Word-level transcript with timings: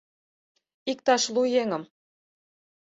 Иктаж 0.91 1.23
лу 1.33 1.43
еҥым. 1.61 1.83